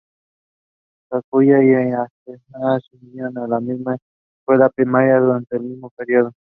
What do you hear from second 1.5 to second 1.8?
y